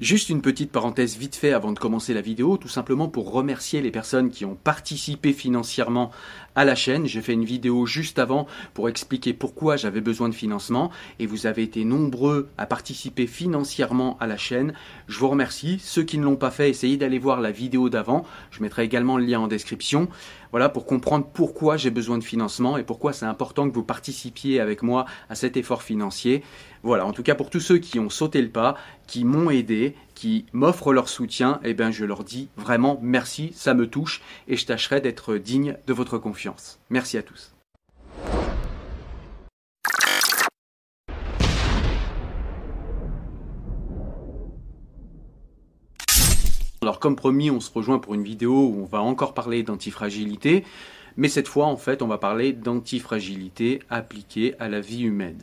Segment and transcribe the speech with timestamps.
[0.00, 3.82] Juste une petite parenthèse vite fait avant de commencer la vidéo, tout simplement pour remercier
[3.82, 6.10] les personnes qui ont participé financièrement
[6.54, 7.06] à la chaîne.
[7.06, 11.46] J'ai fait une vidéo juste avant pour expliquer pourquoi j'avais besoin de financement et vous
[11.46, 14.74] avez été nombreux à participer financièrement à la chaîne.
[15.08, 15.78] Je vous remercie.
[15.82, 18.24] Ceux qui ne l'ont pas fait, essayez d'aller voir la vidéo d'avant.
[18.50, 20.08] Je mettrai également le lien en description.
[20.50, 24.58] Voilà, pour comprendre pourquoi j'ai besoin de financement et pourquoi c'est important que vous participiez
[24.58, 26.42] avec moi à cet effort financier.
[26.82, 28.74] Voilà, en tout cas pour tous ceux qui ont sauté le pas,
[29.06, 33.72] qui m'ont aidé, qui m'offrent leur soutien, eh bien je leur dis vraiment merci, ça
[33.72, 36.78] me touche et je tâcherai d'être digne de votre confiance.
[36.90, 37.54] Merci à tous.
[46.82, 50.64] Alors comme promis, on se rejoint pour une vidéo où on va encore parler d'antifragilité,
[51.16, 55.40] mais cette fois en fait on va parler d'antifragilité appliquée à la vie humaine.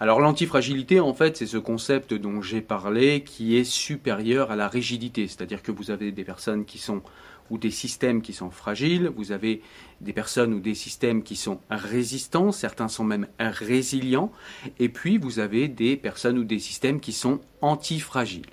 [0.00, 4.68] Alors l'antifragilité en fait c'est ce concept dont j'ai parlé qui est supérieur à la
[4.68, 7.02] rigidité, c'est-à-dire que vous avez des personnes qui sont
[7.50, 9.60] ou des systèmes qui sont fragiles, vous avez
[10.00, 14.30] des personnes ou des systèmes qui sont résistants, certains sont même résilients,
[14.78, 18.46] et puis vous avez des personnes ou des systèmes qui sont antifragiles.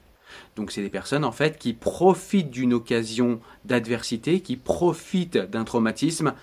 [0.56, 6.34] Donc c'est des personnes en fait qui profitent d'une occasion d'adversité, qui profitent d'un traumatisme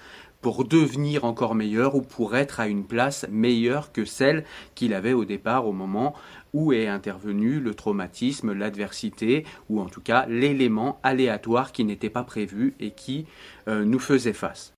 [0.42, 4.44] pour devenir encore meilleur ou pour être à une place meilleure que celle
[4.74, 6.14] qu'il avait au départ au moment
[6.52, 12.24] où est intervenu le traumatisme, l'adversité ou en tout cas l'élément aléatoire qui n'était pas
[12.24, 13.24] prévu et qui
[13.68, 14.74] euh, nous faisait face.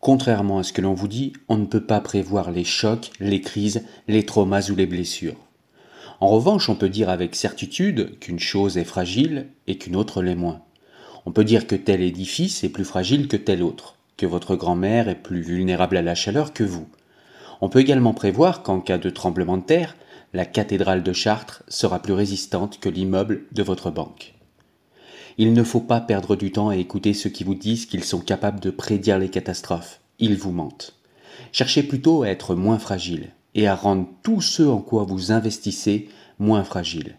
[0.00, 3.40] Contrairement à ce que l'on vous dit, on ne peut pas prévoir les chocs, les
[3.40, 5.34] crises, les traumas ou les blessures.
[6.20, 10.36] En revanche, on peut dire avec certitude qu'une chose est fragile et qu'une autre l'est
[10.36, 10.62] moins.
[11.26, 15.08] On peut dire que tel édifice est plus fragile que tel autre, que votre grand-mère
[15.08, 16.86] est plus vulnérable à la chaleur que vous.
[17.60, 19.96] On peut également prévoir qu'en cas de tremblement de terre,
[20.32, 24.34] la cathédrale de Chartres sera plus résistante que l'immeuble de votre banque.
[25.38, 28.20] Il ne faut pas perdre du temps à écouter ceux qui vous disent qu'ils sont
[28.20, 30.00] capables de prédire les catastrophes.
[30.18, 30.94] Ils vous mentent.
[31.52, 36.08] Cherchez plutôt à être moins fragile et à rendre tout ce en quoi vous investissez
[36.38, 37.16] moins fragile.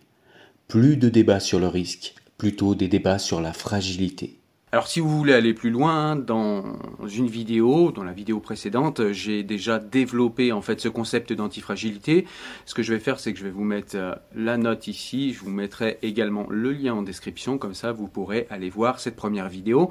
[0.68, 4.40] Plus de débats sur le risque, plutôt des débats sur la fragilité.
[4.74, 6.76] Alors si vous voulez aller plus loin, dans
[7.08, 12.26] une vidéo, dans la vidéo précédente, j'ai déjà développé en fait ce concept d'antifragilité.
[12.66, 15.32] Ce que je vais faire, c'est que je vais vous mettre euh, la note ici,
[15.32, 19.16] je vous mettrai également le lien en description, comme ça vous pourrez aller voir cette
[19.16, 19.90] première vidéo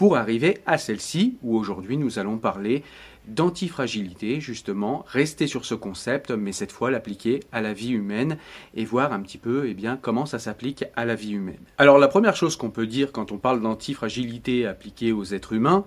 [0.00, 2.84] pour arriver à celle-ci où aujourd'hui nous allons parler
[3.28, 8.38] d'antifragilité, justement, rester sur ce concept, mais cette fois l'appliquer à la vie humaine
[8.74, 11.60] et voir un petit peu eh bien, comment ça s'applique à la vie humaine.
[11.76, 15.84] Alors la première chose qu'on peut dire quand on parle d'antifragilité appliquée aux êtres humains,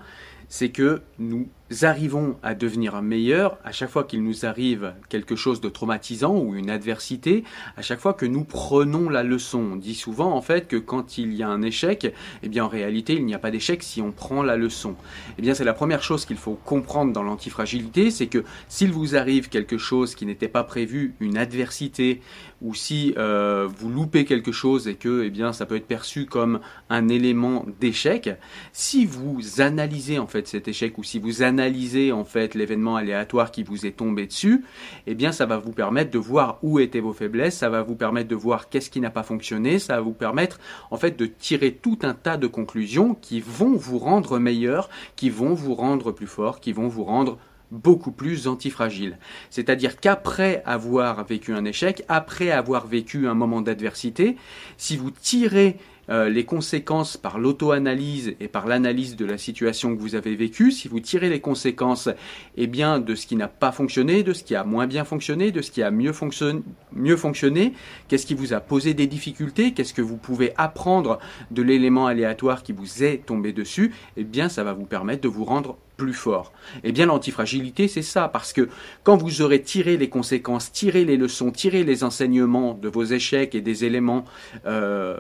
[0.48, 1.50] c'est que nous
[1.82, 6.56] arrivons à devenir meilleurs, à chaque fois qu'il nous arrive quelque chose de traumatisant ou
[6.56, 7.44] une adversité,
[7.78, 9.60] à chaque fois que nous prenons la leçon.
[9.74, 12.68] On dit souvent en fait que quand il y a un échec, eh bien en
[12.68, 14.96] réalité il n'y a pas d'échec si on prend la leçon.
[15.38, 19.16] Eh bien c'est la première chose qu'il faut comprendre dans l'antifragilité, c'est que s'il vous
[19.16, 22.22] arrive quelque chose qui n'était pas prévu, une adversité,
[22.62, 26.26] ou si euh, vous loupez quelque chose et que eh bien ça peut être perçu
[26.26, 28.30] comme un élément d'échec,
[28.72, 31.63] si vous analysez en fait cet échec ou si vous analysez
[32.12, 34.64] en fait l'événement aléatoire qui vous est tombé dessus,
[35.08, 37.96] eh bien ça va vous permettre de voir où étaient vos faiblesses, ça va vous
[37.96, 40.60] permettre de voir qu'est-ce qui n'a pas fonctionné, ça va vous permettre
[40.92, 45.30] en fait de tirer tout un tas de conclusions qui vont vous rendre meilleur, qui
[45.30, 47.38] vont vous rendre plus fort, qui vont vous rendre
[47.72, 49.18] beaucoup plus antifragile.
[49.50, 54.38] C'est-à-dire qu'après avoir vécu un échec, après avoir vécu un moment d'adversité,
[54.78, 55.78] si vous tirez
[56.10, 60.72] euh, les conséquences par l'auto-analyse et par l'analyse de la situation que vous avez vécue,
[60.72, 62.10] si vous tirez les conséquences
[62.58, 65.52] eh bien, de ce qui n'a pas fonctionné, de ce qui a moins bien fonctionné,
[65.52, 67.74] de ce qui a mieux, fonctionné,
[68.08, 71.20] qu'est-ce qui vous a posé des difficultés, qu'est-ce que vous pouvez apprendre
[71.52, 75.30] de l'élément aléatoire qui vous est tombé dessus, eh bien ça va vous permettre de
[75.30, 75.78] vous rendre
[76.12, 76.52] fort.
[76.84, 78.68] Eh bien, l'antifragilité, c'est ça, parce que
[79.04, 83.56] quand vous aurez tiré les conséquences, tiré les leçons, tiré les enseignements de vos échecs
[83.56, 84.26] et des éléments
[84.66, 85.18] euh,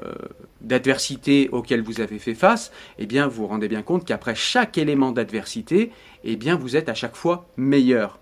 [0.59, 4.77] d'adversité auxquels vous avez fait face, eh bien, vous vous rendez bien compte qu'après chaque
[4.77, 5.91] élément d'adversité,
[6.25, 8.19] eh bien, vous êtes à chaque fois meilleur.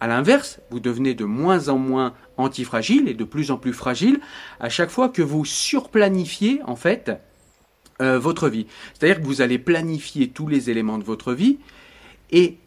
[0.00, 4.20] À l'inverse, vous devenez de moins en moins antifragile et de plus en plus fragile
[4.60, 7.12] à chaque fois que vous surplanifiez, en fait,
[8.00, 8.66] euh, votre vie.
[8.94, 11.58] C'est-à-dire que vous allez planifier tous les éléments de votre vie
[12.32, 12.58] et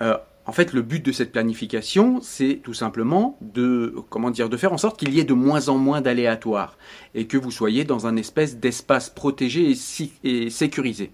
[0.00, 0.16] euh,
[0.46, 4.78] en fait, le but de cette planification, c'est tout simplement de, comment de faire en
[4.78, 6.78] sorte qu'il y ait de moins en moins d'aléatoires
[7.14, 9.74] et que vous soyez dans un espèce d'espace protégé
[10.24, 11.10] et sécurisé.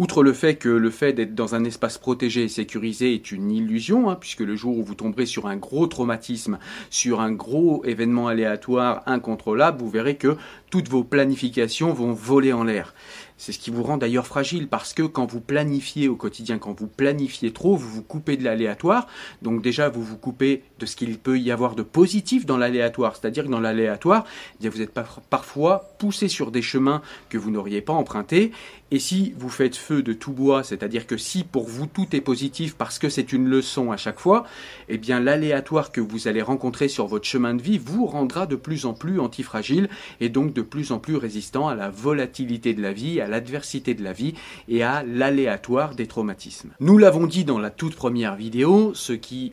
[0.00, 3.50] Outre le fait que le fait d'être dans un espace protégé et sécurisé est une
[3.50, 7.84] illusion, hein, puisque le jour où vous tomberez sur un gros traumatisme, sur un gros
[7.84, 10.36] événement aléatoire incontrôlable, vous verrez que
[10.70, 12.94] toutes vos planifications vont voler en l'air.
[13.38, 16.78] C'est ce qui vous rend d'ailleurs fragile parce que quand vous planifiez au quotidien, quand
[16.78, 19.06] vous planifiez trop, vous vous coupez de l'aléatoire.
[19.42, 23.16] Donc déjà, vous vous coupez de ce qu'il peut y avoir de positif dans l'aléatoire.
[23.16, 24.24] C'est-à-dire que dans l'aléatoire,
[24.62, 24.92] eh vous êtes
[25.30, 28.50] parfois poussé sur des chemins que vous n'auriez pas empruntés.
[28.90, 32.22] Et si vous faites feu de tout bois, c'est-à-dire que si pour vous tout est
[32.22, 34.44] positif parce que c'est une leçon à chaque fois,
[34.88, 38.56] eh bien l'aléatoire que vous allez rencontrer sur votre chemin de vie vous rendra de
[38.56, 39.90] plus en plus antifragile
[40.20, 44.02] et donc de plus en plus résistant à la volatilité de la vie, l'adversité de
[44.02, 44.34] la vie
[44.68, 46.70] et à l'aléatoire des traumatismes.
[46.80, 49.52] Nous l'avons dit dans la toute première vidéo, ce qui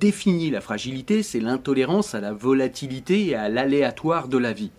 [0.00, 4.70] définit la fragilité, c'est l'intolérance à la volatilité et à l'aléatoire de la vie.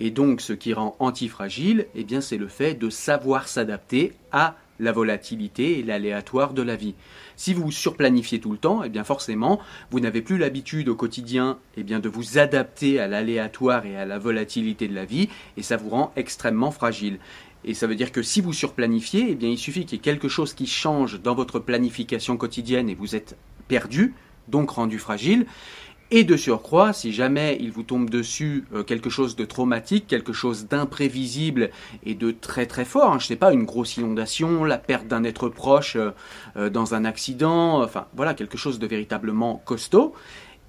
[0.00, 4.56] Et donc ce qui rend antifragile, eh bien c'est le fait de savoir s'adapter à
[4.80, 6.94] la volatilité et l'aléatoire de la vie.
[7.36, 9.60] Si vous surplanifiez tout le temps, eh bien forcément,
[9.90, 14.06] vous n'avez plus l'habitude au quotidien eh bien, de vous adapter à l'aléatoire et à
[14.06, 17.18] la volatilité de la vie, et ça vous rend extrêmement fragile.
[17.64, 20.02] Et ça veut dire que si vous surplanifiez, eh bien, il suffit qu'il y ait
[20.02, 23.36] quelque chose qui change dans votre planification quotidienne et vous êtes
[23.68, 24.14] perdu,
[24.48, 25.46] donc rendu fragile.
[26.12, 30.32] Et de surcroît, si jamais il vous tombe dessus euh, quelque chose de traumatique, quelque
[30.32, 31.70] chose d'imprévisible
[32.04, 35.06] et de très très fort, hein, je ne sais pas, une grosse inondation, la perte
[35.06, 36.10] d'un être proche euh,
[36.56, 40.12] euh, dans un accident, enfin voilà, quelque chose de véritablement costaud,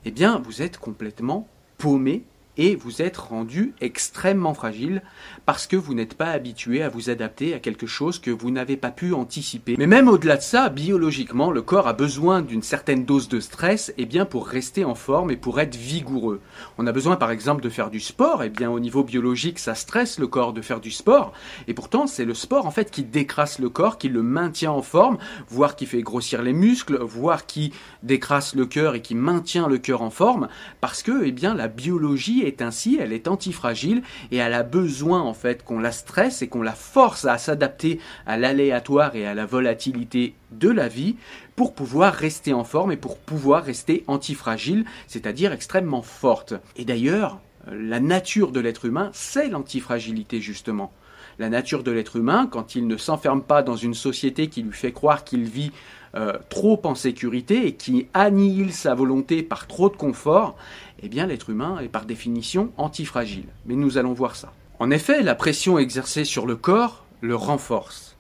[0.06, 1.48] eh bien vous êtes complètement
[1.80, 2.24] paumé
[2.58, 5.02] et vous êtes rendu extrêmement fragile
[5.46, 8.78] parce que vous n'êtes pas habitué à vous adapter à quelque chose que vous n'avez
[8.78, 9.76] pas pu anticiper.
[9.78, 13.90] Mais même au-delà de ça, biologiquement, le corps a besoin d'une certaine dose de stress
[13.90, 16.42] et eh bien pour rester en forme et pour être vigoureux.
[16.78, 19.60] On a besoin par exemple de faire du sport, et eh bien au niveau biologique,
[19.60, 21.34] ça stresse le corps de faire du sport
[21.68, 24.82] et pourtant c'est le sport en fait qui décrasse le corps, qui le maintient en
[24.82, 25.18] forme,
[25.48, 29.78] voire qui fait grossir les muscles, voire qui décrasse le cœur et qui maintient le
[29.78, 30.48] cœur en forme
[30.80, 35.22] parce que eh bien la biologie est ainsi, elle est antifragile et elle a besoin
[35.22, 39.34] en fait qu'on la stresse et qu'on la force à s'adapter à l'aléatoire et à
[39.34, 41.16] la volatilité de la vie
[41.56, 46.54] pour pouvoir rester en forme et pour pouvoir rester antifragile, c'est-à-dire extrêmement forte.
[46.76, 47.40] Et d'ailleurs,
[47.72, 50.92] la nature de l'être humain, c'est l'antifragilité justement.
[51.40, 54.74] La nature de l'être humain, quand il ne s'enferme pas dans une société qui lui
[54.74, 55.72] fait croire qu'il vit
[56.14, 60.58] euh, trop en sécurité et qui annihile sa volonté par trop de confort,
[61.04, 63.48] eh bien l'être humain est par définition antifragile.
[63.66, 64.54] Mais nous allons voir ça.
[64.80, 68.18] En effet, la pression exercée sur le corps le renforce.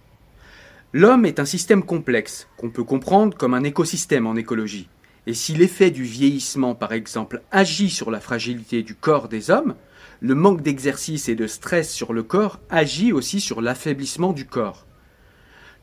[0.93, 4.89] L'homme est un système complexe qu'on peut comprendre comme un écosystème en écologie.
[5.25, 9.75] Et si l'effet du vieillissement, par exemple, agit sur la fragilité du corps des hommes,
[10.19, 14.85] le manque d'exercice et de stress sur le corps agit aussi sur l'affaiblissement du corps.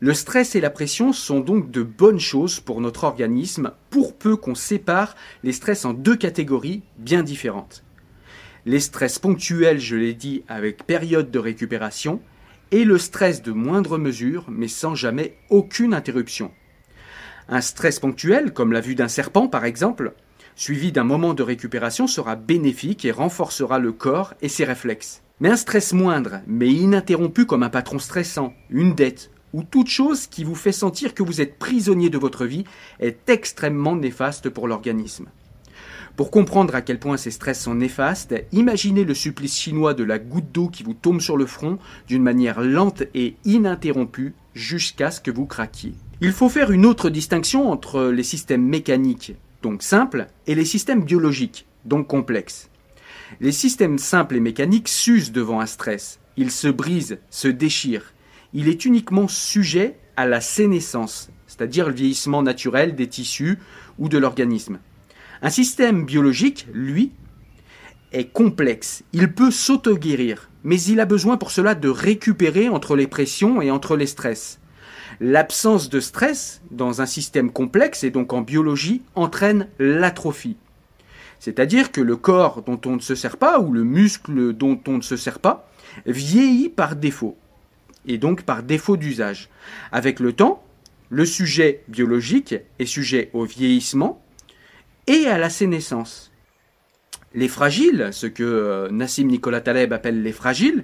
[0.01, 4.37] Le stress et la pression sont donc de bonnes choses pour notre organisme, pour peu
[4.37, 5.13] qu'on sépare
[5.43, 7.83] les stress en deux catégories bien différentes.
[8.65, 12.21] Les stress ponctuels, je l'ai dit, avec période de récupération,
[12.71, 16.51] et le stress de moindre mesure, mais sans jamais aucune interruption.
[17.49, 20.13] Un stress ponctuel, comme la vue d'un serpent par exemple,
[20.55, 25.23] suivi d'un moment de récupération, sera bénéfique et renforcera le corps et ses réflexes.
[25.41, 30.27] Mais un stress moindre, mais ininterrompu comme un patron stressant, une dette, ou toute chose
[30.27, 32.65] qui vous fait sentir que vous êtes prisonnier de votre vie
[32.99, 35.27] est extrêmement néfaste pour l'organisme.
[36.15, 40.19] Pour comprendre à quel point ces stress sont néfastes, imaginez le supplice chinois de la
[40.19, 45.21] goutte d'eau qui vous tombe sur le front d'une manière lente et ininterrompue jusqu'à ce
[45.21, 45.93] que vous craquiez.
[46.19, 51.05] Il faut faire une autre distinction entre les systèmes mécaniques, donc simples, et les systèmes
[51.05, 52.69] biologiques, donc complexes.
[53.39, 56.19] Les systèmes simples et mécaniques s'usent devant un stress.
[56.35, 58.13] Ils se brisent, se déchirent,
[58.53, 63.59] il est uniquement sujet à la sénescence, c'est-à-dire le vieillissement naturel des tissus
[63.97, 64.79] ou de l'organisme.
[65.41, 67.11] Un système biologique, lui,
[68.11, 69.03] est complexe.
[69.13, 73.71] Il peut s'auto-guérir, mais il a besoin pour cela de récupérer entre les pressions et
[73.71, 74.59] entre les stress.
[75.21, 80.57] L'absence de stress dans un système complexe et donc en biologie entraîne l'atrophie.
[81.39, 84.97] C'est-à-dire que le corps dont on ne se sert pas ou le muscle dont on
[84.97, 85.69] ne se sert pas
[86.05, 87.37] vieillit par défaut
[88.05, 89.49] et donc par défaut d'usage.
[89.91, 90.63] Avec le temps,
[91.09, 94.21] le sujet biologique est sujet au vieillissement
[95.07, 96.31] et à la sénescence.
[97.33, 100.83] Les fragiles, ce que euh, Nassim Nicolas Taleb appelle les fragiles,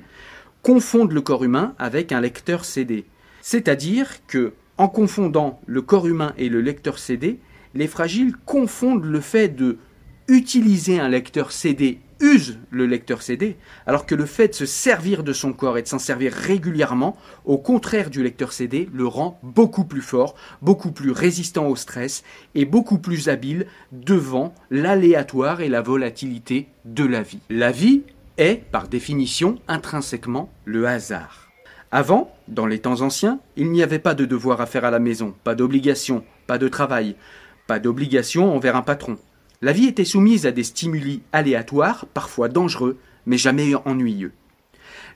[0.62, 3.06] confondent le corps humain avec un lecteur CD.
[3.42, 7.40] C'est-à-dire que, en confondant le corps humain et le lecteur CD,
[7.76, 9.78] les fragiles confondent le fait de
[10.28, 15.24] utiliser un lecteur CD use le lecteur CD, alors que le fait de se servir
[15.24, 19.40] de son corps et de s'en servir régulièrement, au contraire du lecteur CD, le rend
[19.44, 25.70] beaucoup plus fort, beaucoup plus résistant au stress et beaucoup plus habile devant l'aléatoire et
[25.70, 27.40] la volatilité de la vie.
[27.50, 28.04] La vie
[28.38, 31.50] est, par définition, intrinsèquement le hasard.
[31.92, 35.00] Avant, dans les temps anciens, il n'y avait pas de devoir à faire à la
[35.00, 37.16] maison, pas d'obligation, pas de travail,
[37.68, 39.18] pas d'obligation envers un patron,
[39.66, 44.32] la vie était soumise à des stimuli aléatoires, parfois dangereux, mais jamais ennuyeux.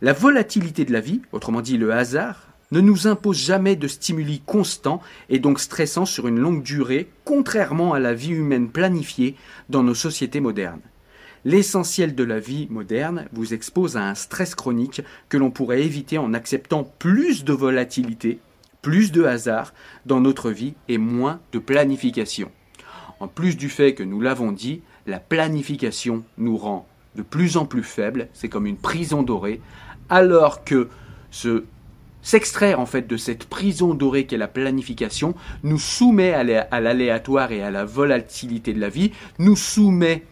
[0.02, 4.42] La volatilité de la vie, autrement dit le hasard, ne nous impose jamais de stimuli
[4.44, 9.36] constants et donc stressants sur une longue durée, contrairement à la vie humaine planifiée
[9.70, 10.82] dans nos sociétés modernes.
[11.46, 16.18] L'essentiel de la vie moderne vous expose à un stress chronique que l'on pourrait éviter
[16.18, 18.40] en acceptant plus de volatilité,
[18.82, 19.76] plus de hasard
[20.08, 22.50] dans notre vie et moins de planification.
[23.20, 27.66] En plus du fait que nous l'avons dit, la planification nous rend de plus en
[27.66, 29.62] plus faibles, c'est comme une prison dorée,
[30.10, 30.90] alors que
[31.32, 31.64] ce
[32.22, 37.64] s'extraire en fait de cette prison dorée qu'est la planification nous soumet à l'aléatoire et
[37.64, 40.24] à la volatilité de la vie, nous soumet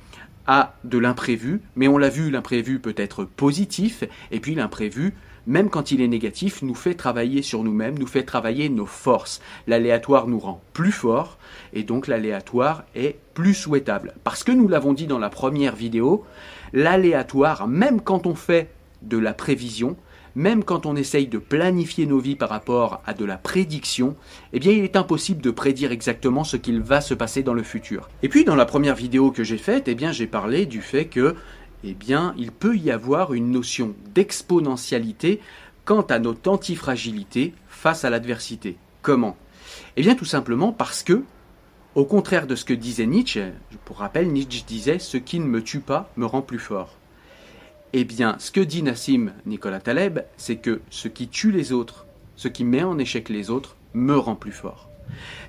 [0.48, 5.13] à de l'imprévu, mais on l'a vu, l'imprévu peut être positif, et puis l'imprévu
[5.48, 9.42] même quand il est négatif, nous fait travailler sur nous-mêmes, nous fait travailler nos forces.
[9.66, 11.38] L'aléatoire nous rend plus forts
[11.74, 14.13] et donc l'aléatoire est plus souhaitable.
[14.25, 16.25] Parce que nous l'avons dit dans la première vidéo,
[16.74, 18.70] l'aléatoire, même quand on fait
[19.01, 19.96] de la prévision,
[20.36, 24.16] même quand on essaye de planifier nos vies par rapport à de la prédiction,
[24.54, 27.63] eh bien il est impossible de prédire exactement ce qu'il va se passer dans le
[27.63, 28.10] futur.
[28.22, 31.06] Et puis dans la première vidéo que j'ai faite, eh bien j'ai parlé du fait
[31.06, 31.36] que
[31.84, 35.40] eh bien, il peut y avoir une notion d'exponentialité
[35.86, 38.78] quant à notre antifragilité face à l'adversité.
[39.02, 39.38] Comment?
[39.96, 41.24] Eh bien, tout simplement parce que,
[41.96, 43.52] au contraire de ce que disait Nietzsche,
[43.86, 46.96] pour rappel, Nietzsche disait Ce qui ne me tue pas me rend plus fort.
[47.94, 52.06] Eh bien, ce que dit Nassim Nicolas Taleb, c'est que ce qui tue les autres,
[52.36, 54.90] ce qui met en échec les autres, me rend plus fort.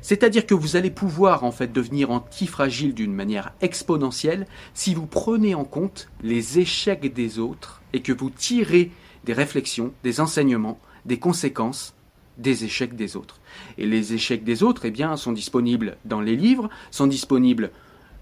[0.01, 5.55] C'est-à-dire que vous allez pouvoir en fait devenir antifragile d'une manière exponentielle si vous prenez
[5.55, 8.91] en compte les échecs des autres et que vous tirez
[9.25, 11.95] des réflexions, des enseignements, des conséquences
[12.39, 13.41] des échecs des autres.
[13.77, 17.71] Et les échecs des autres, eh bien, sont disponibles dans les livres, sont disponibles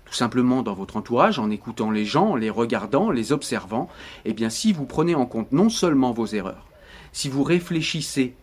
[0.07, 3.89] tout simplement dans votre entourage, en écoutant les gens, en les regardant, les observant.
[4.25, 6.67] Eh bien, si vous prenez en compte non seulement vos erreurs,
[7.13, 8.35] si vous réfléchissez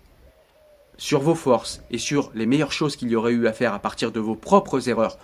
[0.98, 3.80] sur vos forces et sur les meilleures choses qu'il y aurait eu à faire à
[3.80, 5.18] partir de vos propres erreurs,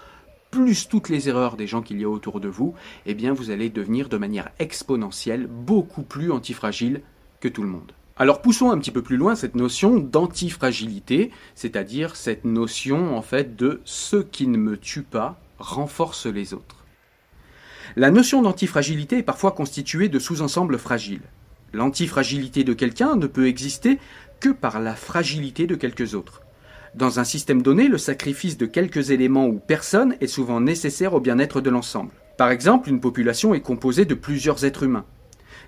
[0.51, 2.73] plus toutes les erreurs des gens qu'il y a autour de vous,
[3.05, 7.01] eh bien vous allez devenir de manière exponentielle beaucoup plus antifragile
[7.39, 7.91] que tout le monde.
[8.17, 13.55] Alors poussons un petit peu plus loin cette notion d'antifragilité, c'est-à-dire cette notion en fait
[13.55, 16.83] de ce qui ne me tue pas renforce les autres.
[17.95, 21.21] La notion d'antifragilité est parfois constituée de sous-ensembles fragiles.
[21.73, 23.99] L'antifragilité de quelqu'un ne peut exister
[24.39, 26.41] que par la fragilité de quelques autres.
[26.95, 31.19] Dans un système donné, le sacrifice de quelques éléments ou personnes est souvent nécessaire au
[31.19, 32.11] bien-être de l'ensemble.
[32.37, 35.05] Par exemple, une population est composée de plusieurs êtres humains.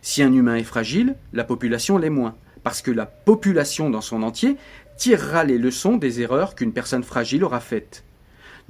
[0.01, 4.23] Si un humain est fragile, la population l'est moins, parce que la population dans son
[4.23, 4.57] entier
[4.97, 8.03] tirera les leçons des erreurs qu'une personne fragile aura faites.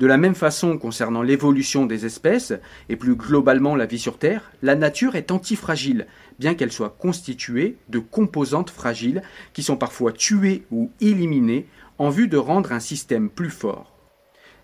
[0.01, 2.53] De la même façon, concernant l'évolution des espèces,
[2.89, 6.07] et plus globalement la vie sur Terre, la nature est antifragile,
[6.39, 9.21] bien qu'elle soit constituée de composantes fragiles
[9.53, 11.67] qui sont parfois tuées ou éliminées
[11.99, 13.95] en vue de rendre un système plus fort.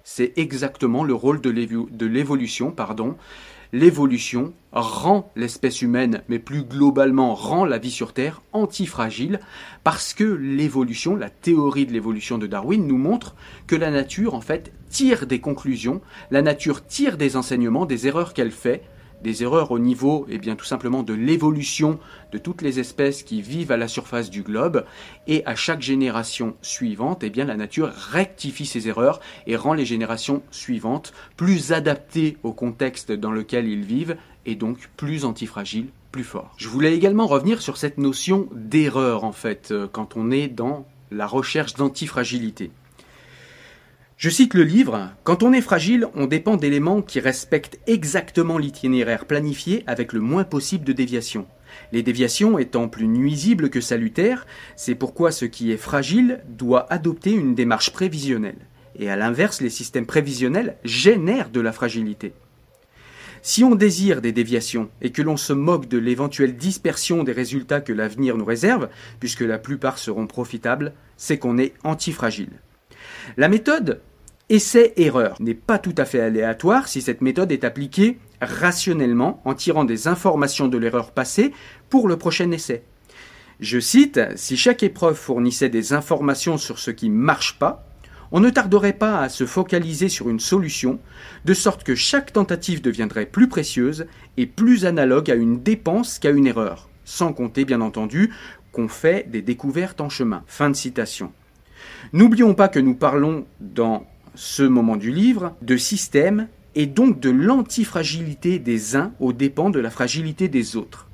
[0.04, 3.16] C'est exactement le rôle de l'évolution, pardon.
[3.74, 9.40] L'évolution rend l'espèce humaine, mais plus globalement rend la vie sur Terre antifragile,
[9.84, 14.42] parce que l'évolution, la théorie de l'évolution de Darwin nous montre que la nature, en
[14.42, 18.84] fait, tire des conclusions, la nature tire des enseignements des erreurs qu'elle fait,
[19.24, 22.00] des erreurs au niveau, eh bien, tout simplement de l'évolution
[22.32, 24.86] de toutes les espèces qui vivent à la surface du globe,
[25.28, 30.42] et à chaque génération suivante, eh la nature rectifie ces erreurs et rend les générations
[30.52, 36.54] suivantes plus adaptées au contexte dans lequel ils vivent, et donc plus antifragiles, plus forts.
[36.58, 40.86] Je voulais également revenir sur cette notion d'erreur, en fait, euh, quand on est dans
[41.12, 42.72] la recherche d'antifragilité.
[44.18, 49.26] Je cite le livre Quand on est fragile, on dépend d'éléments qui respectent exactement l'itinéraire
[49.26, 51.46] planifié avec le moins possible de déviations.
[51.92, 57.30] Les déviations étant plus nuisibles que salutaires, c'est pourquoi ce qui est fragile doit adopter
[57.30, 58.58] une démarche prévisionnelle.
[58.98, 62.34] Et à l'inverse, les systèmes prévisionnels génèrent de la fragilité.
[63.44, 67.82] Si on désire des déviations et que l'on se moque de l'éventuelle dispersion des résultats
[67.82, 72.62] que l'avenir nous réserve, puisque la plupart seront profitables, c'est qu'on est antifragile.
[73.36, 74.02] La méthode
[74.50, 79.84] essai-erreur n'est pas tout à fait aléatoire si cette méthode est appliquée rationnellement en tirant
[79.84, 81.52] des informations de l'erreur passée
[81.90, 82.84] pour le prochain essai.
[83.60, 87.84] Je cite, si chaque épreuve fournissait des informations sur ce qui ne marche pas,
[88.32, 91.00] on ne tarderait pas à se focaliser sur une solution,
[91.46, 94.06] de sorte que chaque tentative deviendrait plus précieuse
[94.36, 98.34] et plus analogue à une dépense qu'à une erreur, sans compter bien entendu
[98.72, 100.44] qu'on fait des découvertes en chemin.
[100.46, 101.32] Fin de citation.
[102.14, 107.30] N'oublions pas que nous parlons dans ce moment du livre de système et donc de
[107.30, 111.08] l'antifragilité des uns aux dépens de la fragilité des autres.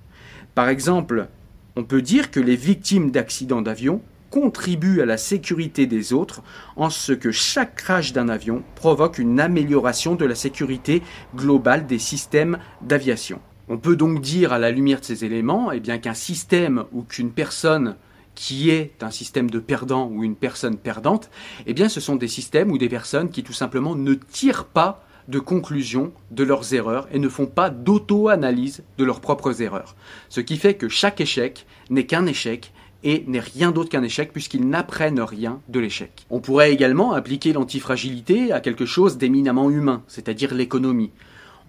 [0.53, 1.27] Par exemple,
[1.75, 6.43] on peut dire que les victimes d'accidents d'avion contribuent à la sécurité des autres
[6.75, 11.01] en ce que chaque crash d'un avion provoque une amélioration de la sécurité
[11.35, 13.39] globale des systèmes d'aviation.
[13.69, 17.31] On peut donc dire à la lumière de ces éléments eh qu'un système ou qu'une
[17.31, 17.95] personne
[18.35, 21.29] qui est un système de perdant ou une personne perdante,
[21.65, 25.03] eh bien ce sont des systèmes ou des personnes qui tout simplement ne tirent pas
[25.27, 29.95] de conclusion de leurs erreurs et ne font pas d'auto-analyse de leurs propres erreurs.
[30.29, 34.31] Ce qui fait que chaque échec n'est qu'un échec et n'est rien d'autre qu'un échec
[34.31, 36.25] puisqu'ils n'apprennent rien de l'échec.
[36.29, 41.11] On pourrait également appliquer l'antifragilité à quelque chose d'éminemment humain, c'est-à-dire l'économie.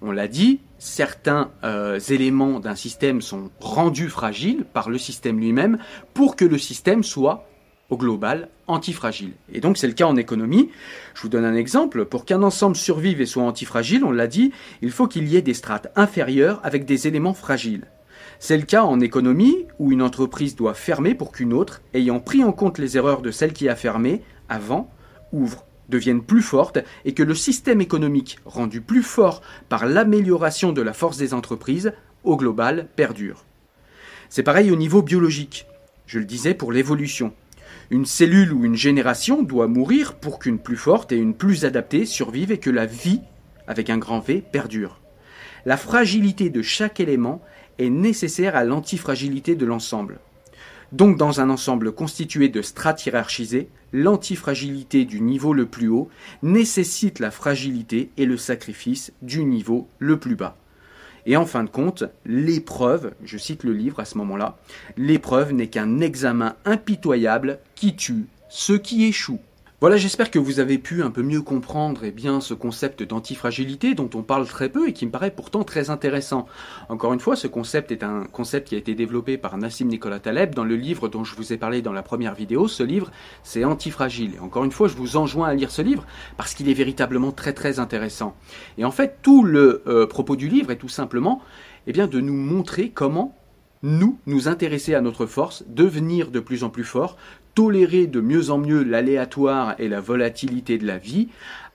[0.07, 5.79] On l'a dit, certains euh, éléments d'un système sont rendus fragiles par le système lui-même
[6.13, 7.49] pour que le système soit,
[7.89, 9.33] au global, antifragile.
[9.51, 10.69] Et donc c'est le cas en économie.
[11.15, 12.05] Je vous donne un exemple.
[12.05, 15.43] Pour qu'un ensemble survive et soit antifragile, on l'a dit, il faut qu'il y ait
[15.43, 17.87] des strates inférieures avec des éléments fragiles.
[18.39, 22.45] C'est le cas en économie où une entreprise doit fermer pour qu'une autre, ayant pris
[22.45, 24.91] en compte les erreurs de celle qui a fermé avant,
[25.33, 30.83] ouvre deviennent plus fortes et que le système économique, rendu plus fort par l'amélioration de
[30.83, 31.93] la force des entreprises,
[32.23, 33.45] au global, perdure.
[34.29, 35.67] C'est pareil au niveau biologique.
[36.07, 37.33] Je le disais pour l'évolution.
[37.91, 42.07] Une cellule ou une génération doit mourir pour qu'une plus forte et une plus adaptée
[42.07, 43.21] survive et que la vie,
[43.67, 45.01] avec un grand V, perdure.
[45.67, 47.43] La fragilité de chaque élément
[47.79, 50.19] est nécessaire à l'antifragilité de l'ensemble.
[50.95, 56.09] Donc dans un ensemble constitué de strates hiérarchisées, l'antifragilité du niveau le plus haut
[56.45, 60.57] nécessite la fragilité et le sacrifice du niveau le plus bas.
[61.27, 64.57] Et en fin de compte, l'épreuve, je cite le livre à ce moment-là,
[64.97, 69.43] l'épreuve n'est qu'un examen impitoyable qui tue ceux qui échouent.
[69.81, 74.09] Voilà, j'espère que vous avez pu un peu mieux comprendre bien, ce concept d'antifragilité dont
[74.15, 76.47] on parle très peu et qui me paraît pourtant très intéressant.
[76.89, 80.21] Encore une fois, ce concept est un concept qui a été développé par Nassim Nicolas
[80.21, 82.69] Taleb dans le livre dont je vous ai parlé dans la première vidéo.
[82.69, 83.11] Ce livre,
[83.43, 84.37] c'est Antifragile.
[84.37, 86.07] Et encore une fois, je vous enjoins à lire ce livre
[86.37, 88.37] parce qu'il est véritablement très très intéressant.
[88.79, 91.43] Et en fait, tout le euh, propos du livre est tout simplement
[91.89, 93.37] eh de nous montrer comment
[93.83, 97.19] nous, nous intéresser à notre force, devenir de plus en plus fort,
[97.55, 101.29] tolérer de mieux en mieux l'aléatoire et la volatilité de la vie,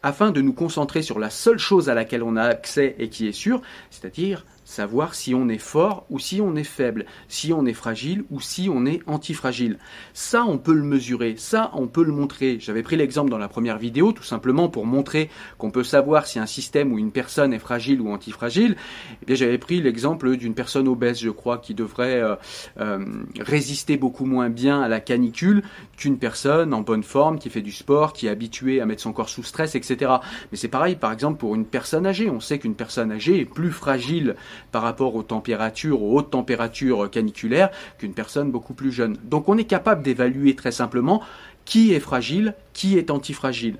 [0.04, 3.28] afin de nous concentrer sur la seule chose à laquelle on a accès et qui
[3.28, 7.66] est sûre, c'est-à-dire savoir si on est fort ou si on est faible, si on
[7.66, 9.80] est fragile ou si on est antifragile.
[10.14, 12.58] Ça, on peut le mesurer, ça, on peut le montrer.
[12.60, 16.38] J'avais pris l'exemple dans la première vidéo, tout simplement pour montrer qu'on peut savoir si
[16.38, 18.76] un système ou une personne est fragile ou antifragile.
[19.24, 22.36] Eh bien, j'avais pris l'exemple d'une personne obèse, je crois, qui devrait euh,
[22.80, 23.04] euh,
[23.40, 25.64] résister beaucoup moins bien à la canicule
[25.98, 29.14] qu'une personne en bonne forme, qui fait du sport, qui est habituée à mettre son
[29.14, 30.12] corps sous stress, etc.
[30.52, 32.30] Mais c'est pareil, par exemple, pour une personne âgée.
[32.30, 34.36] On sait qu'une personne âgée est plus fragile
[34.72, 39.18] par rapport aux températures, aux hautes températures caniculaires qu'une personne beaucoup plus jeune.
[39.24, 41.22] Donc on est capable d'évaluer très simplement
[41.66, 43.78] qui est fragile, qui est antifragile.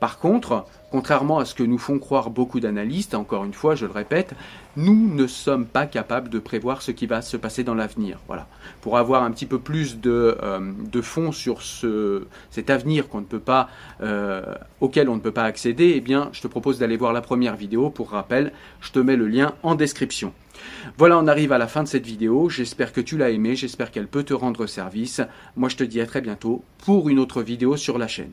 [0.00, 3.86] Par contre, contrairement à ce que nous font croire beaucoup d'analystes, encore une fois, je
[3.86, 4.34] le répète,
[4.76, 8.18] nous ne sommes pas capables de prévoir ce qui va se passer dans l'avenir.
[8.28, 8.46] Voilà.
[8.80, 13.26] Pour avoir un petit peu plus de, euh, fond sur ce, cet avenir qu'on ne
[13.26, 13.68] peut pas,
[14.00, 17.20] euh, auquel on ne peut pas accéder, eh bien, je te propose d'aller voir la
[17.20, 17.90] première vidéo.
[17.90, 20.32] Pour rappel, je te mets le lien en description.
[20.96, 22.48] Voilà, on arrive à la fin de cette vidéo.
[22.48, 25.20] J'espère que tu l'as aimée, j'espère qu'elle peut te rendre service.
[25.56, 28.32] Moi, je te dis à très bientôt pour une autre vidéo sur la chaîne.